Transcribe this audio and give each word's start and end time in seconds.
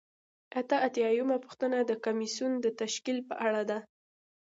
اته 0.59 0.75
اتیا 0.87 1.09
یمه 1.19 1.37
پوښتنه 1.43 1.77
د 1.83 1.91
کمیسیون 2.05 2.51
د 2.59 2.65
تشکیل 2.81 3.17
په 3.29 3.35
اړه 3.47 3.61
ده. 3.69 3.79